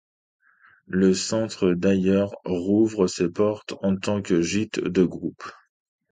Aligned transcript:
Le 0.87 1.13
Centre 1.13 1.73
d'Ailleurs 1.75 2.33
rouvre 2.43 3.05
ses 3.05 3.29
portes 3.29 3.75
en 3.83 3.95
tant 3.97 4.23
que 4.23 4.41
gîte 4.41 4.79
de 4.79 5.03
groupe. 5.03 5.43